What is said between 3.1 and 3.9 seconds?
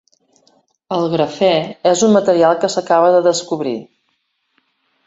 de descobrir.